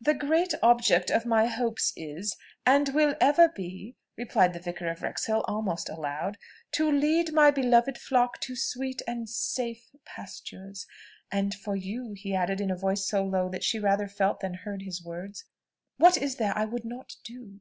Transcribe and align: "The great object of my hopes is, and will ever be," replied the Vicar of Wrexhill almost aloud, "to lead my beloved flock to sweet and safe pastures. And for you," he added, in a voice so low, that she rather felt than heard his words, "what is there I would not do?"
"The 0.00 0.14
great 0.14 0.54
object 0.62 1.10
of 1.10 1.26
my 1.26 1.46
hopes 1.46 1.92
is, 1.96 2.36
and 2.64 2.90
will 2.90 3.16
ever 3.20 3.48
be," 3.48 3.96
replied 4.16 4.52
the 4.52 4.60
Vicar 4.60 4.86
of 4.88 5.02
Wrexhill 5.02 5.44
almost 5.48 5.88
aloud, 5.88 6.38
"to 6.74 6.88
lead 6.88 7.32
my 7.32 7.50
beloved 7.50 7.98
flock 7.98 8.38
to 8.42 8.54
sweet 8.54 9.02
and 9.08 9.28
safe 9.28 9.90
pastures. 10.04 10.86
And 11.32 11.52
for 11.52 11.74
you," 11.74 12.12
he 12.12 12.36
added, 12.36 12.60
in 12.60 12.70
a 12.70 12.76
voice 12.76 13.04
so 13.08 13.24
low, 13.24 13.48
that 13.48 13.64
she 13.64 13.80
rather 13.80 14.06
felt 14.06 14.38
than 14.38 14.54
heard 14.54 14.82
his 14.82 15.02
words, 15.04 15.44
"what 15.96 16.16
is 16.16 16.36
there 16.36 16.56
I 16.56 16.66
would 16.66 16.84
not 16.84 17.16
do?" 17.24 17.58